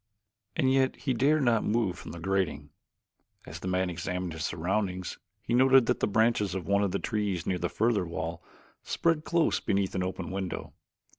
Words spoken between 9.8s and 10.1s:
an